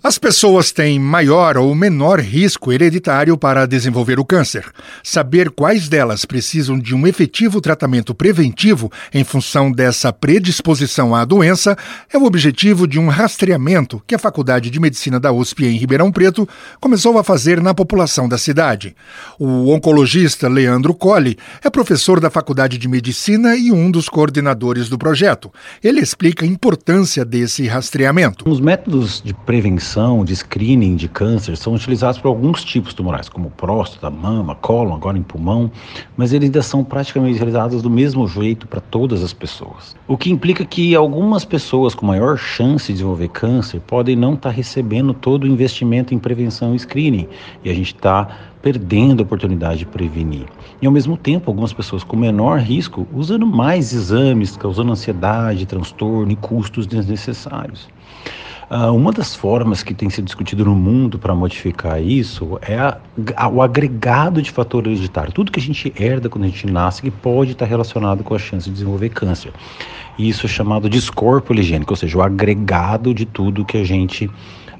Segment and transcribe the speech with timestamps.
[0.00, 4.64] As pessoas têm maior ou menor risco hereditário para desenvolver o câncer.
[5.02, 11.76] Saber quais delas precisam de um efetivo tratamento preventivo em função dessa predisposição à doença
[12.12, 16.12] é o objetivo de um rastreamento que a Faculdade de Medicina da USP em Ribeirão
[16.12, 16.48] Preto
[16.80, 18.94] começou a fazer na população da cidade.
[19.36, 24.96] O oncologista Leandro Colli é professor da Faculdade de Medicina e um dos coordenadores do
[24.96, 25.52] projeto.
[25.82, 28.48] Ele explica a importância desse rastreamento.
[28.48, 29.87] Os métodos de prevenção
[30.24, 35.16] de screening de câncer são utilizados para alguns tipos tumorais, como próstata, mama, cólon, agora
[35.16, 35.70] em pulmão,
[36.14, 39.96] mas eles ainda são praticamente realizados do mesmo jeito para todas as pessoas.
[40.06, 44.50] O que implica que algumas pessoas com maior chance de desenvolver câncer podem não estar
[44.50, 47.26] tá recebendo todo o investimento em prevenção e screening,
[47.64, 48.28] e a gente está
[48.60, 50.44] perdendo a oportunidade de prevenir.
[50.82, 56.30] E ao mesmo tempo, algumas pessoas com menor risco usando mais exames, causando ansiedade, transtorno
[56.30, 57.88] e custos desnecessários.
[58.70, 62.98] Uh, uma das formas que tem sido discutido no mundo para modificar isso é a,
[63.34, 65.32] a, o agregado de fator hereditário.
[65.32, 68.38] Tudo que a gente herda quando a gente nasce que pode estar relacionado com a
[68.38, 69.52] chance de desenvolver câncer.
[70.18, 74.30] Isso é chamado de score poligênico, ou seja, o agregado de tudo que a gente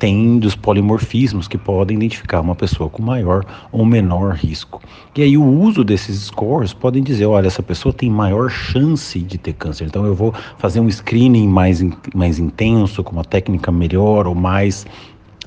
[0.00, 4.80] tem dos polimorfismos que podem identificar uma pessoa com maior ou menor risco.
[5.14, 9.36] E aí o uso desses scores podem dizer, olha, essa pessoa tem maior chance de
[9.36, 9.84] ter câncer.
[9.84, 11.84] Então eu vou fazer um screening mais,
[12.14, 14.86] mais intenso, com uma técnica melhor ou mais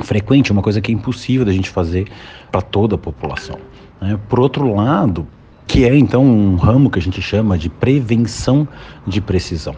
[0.01, 2.07] frequente, uma coisa que é impossível da gente fazer
[2.51, 3.57] para toda a população.
[3.99, 4.19] Né?
[4.29, 5.27] Por outro lado,
[5.67, 8.67] que é então um ramo que a gente chama de prevenção
[9.07, 9.75] de precisão.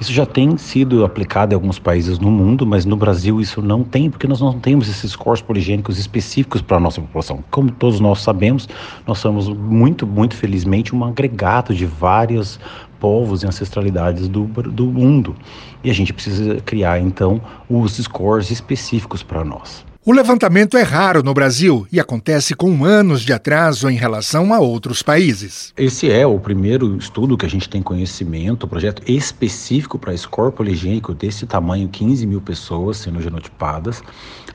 [0.00, 3.82] Isso já tem sido aplicado em alguns países no mundo, mas no Brasil isso não
[3.82, 7.42] tem, porque nós não temos esses corpos poligênicos específicos para a nossa população.
[7.50, 8.68] Como todos nós sabemos,
[9.06, 12.60] nós somos muito, muito felizmente um agregado de vários
[13.00, 15.36] povos e ancestralidades do, do mundo.
[15.82, 19.86] E a gente precisa criar então os scores específicos para nós.
[20.08, 24.58] O levantamento é raro no Brasil e acontece com anos de atraso em relação a
[24.58, 25.74] outros países.
[25.76, 30.50] Esse é o primeiro estudo que a gente tem conhecimento, um projeto específico para score
[30.50, 34.02] poligênico desse tamanho, 15 mil pessoas sendo genotipadas.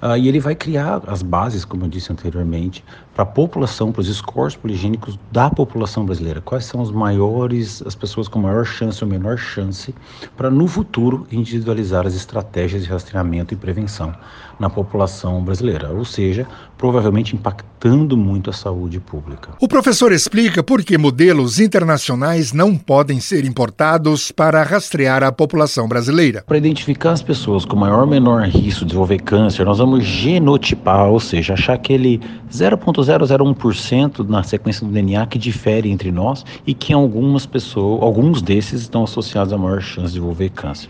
[0.02, 2.84] Uh, e ele vai criar as bases, como eu disse anteriormente,
[3.14, 6.42] para a população, para os scores poligênicos da população brasileira.
[6.42, 9.94] Quais são os maiores, as pessoas com maior chance ou menor chance,
[10.36, 14.12] para no futuro individualizar as estratégias de rastreamento e prevenção
[14.60, 19.50] na população brasileira, ou seja, provavelmente impactando muito a saúde pública.
[19.60, 25.88] O professor explica por que modelos internacionais não podem ser importados para rastrear a população
[25.88, 26.44] brasileira.
[26.48, 31.08] Para identificar as pessoas com maior ou menor risco de desenvolver câncer, nós vamos genotipar,
[31.08, 32.20] ou seja, achar aquele
[32.52, 38.84] 0,001% na sequência do DNA que difere entre nós e que algumas pessoas, alguns desses
[38.84, 40.90] estão associados a maior chance de desenvolver câncer.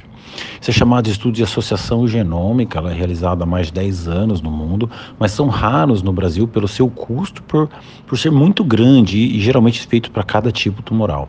[0.61, 4.07] Isso é chamado de estudo de associação genômica, ela é realizada há mais de 10
[4.07, 7.69] anos no mundo, mas são raros no Brasil pelo seu custo, por,
[8.05, 11.27] por ser muito grande e, e geralmente feito para cada tipo tumoral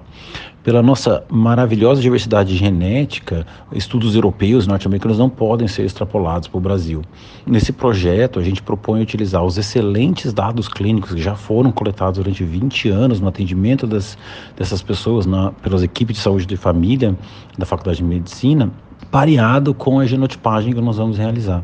[0.64, 6.60] pela nossa maravilhosa diversidade genética, estudos europeus e norte-americanos não podem ser extrapolados para o
[6.60, 7.02] Brasil.
[7.46, 12.42] Nesse projeto, a gente propõe utilizar os excelentes dados clínicos que já foram coletados durante
[12.42, 14.16] 20 anos no atendimento das,
[14.56, 17.14] dessas pessoas na, pelas equipes de saúde de família
[17.58, 18.72] da Faculdade de Medicina
[19.14, 21.62] pareado com a genotipagem que nós vamos realizar.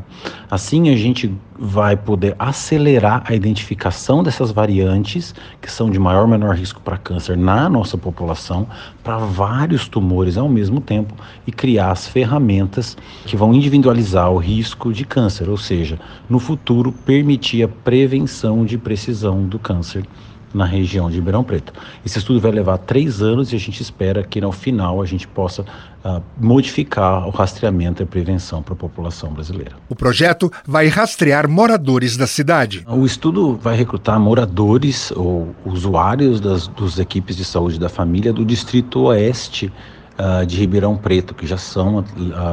[0.49, 6.29] Assim, a gente vai poder acelerar a identificação dessas variantes, que são de maior ou
[6.29, 8.65] menor risco para câncer na nossa população,
[9.03, 11.13] para vários tumores ao mesmo tempo
[11.45, 12.95] e criar as ferramentas
[13.25, 18.77] que vão individualizar o risco de câncer, ou seja, no futuro permitir a prevenção de
[18.77, 20.05] precisão do câncer
[20.53, 21.73] na região de Ribeirão Preto.
[22.05, 25.27] Esse estudo vai levar três anos e a gente espera que no final a gente
[25.27, 29.71] possa uh, modificar o rastreamento e prevenção para a população brasileira.
[29.89, 32.83] O projeto vai rastrear moradores da cidade.
[32.87, 38.45] O estudo vai recrutar moradores ou usuários das dos equipes de saúde da família do
[38.45, 39.71] Distrito Oeste
[40.17, 42.03] uh, de Ribeirão Preto, que já são uh,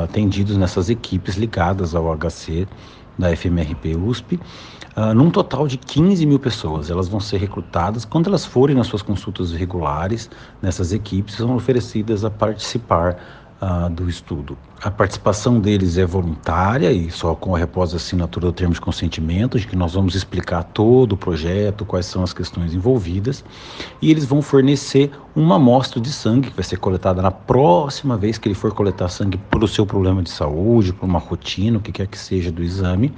[0.05, 2.67] atendidos nessas equipes ligadas ao HC
[3.19, 4.39] da FMRP USP,
[4.97, 6.89] uh, num total de 15 mil pessoas.
[6.89, 10.31] Elas vão ser recrutadas quando elas forem nas suas consultas regulares
[10.63, 13.17] nessas equipes, são oferecidas a participar
[13.61, 14.57] uh, do estudo.
[14.83, 18.81] A participação deles é voluntária e só com a repósito de assinatura do termo de
[18.81, 23.45] consentimento, de que nós vamos explicar todo o projeto, quais são as questões envolvidas,
[24.01, 28.39] e eles vão fornecer uma amostra de sangue que vai ser coletada na próxima vez
[28.39, 31.93] que ele for coletar sangue pelo seu problema de saúde, por uma rotina, o que
[31.93, 33.13] quer que seja do exame,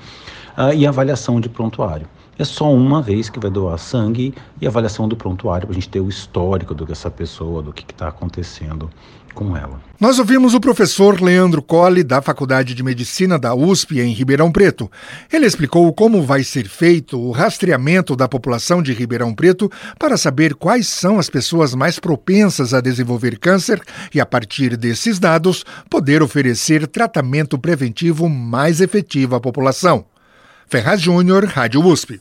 [0.56, 2.06] uh, e avaliação de prontuário.
[2.40, 5.90] É só uma vez que vai doar sangue e avaliação do prontuário para a gente
[5.90, 8.90] ter o histórico do que essa pessoa, do que está acontecendo
[9.34, 9.78] com ela.
[10.00, 14.90] Nós ouvimos o professor Leandro Colli, da Faculdade de Medicina da USP, em Ribeirão Preto.
[15.30, 20.54] Ele explicou como vai ser feito o rastreamento da população de Ribeirão Preto para saber
[20.54, 23.82] quais são as pessoas mais propensas a desenvolver câncer
[24.14, 30.06] e, a partir desses dados, poder oferecer tratamento preventivo mais efetivo à população.
[30.70, 32.20] Ferraz Júnior, Rádio USP.